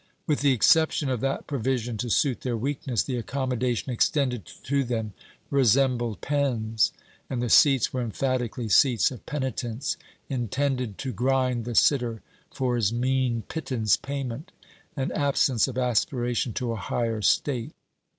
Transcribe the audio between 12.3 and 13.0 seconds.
for his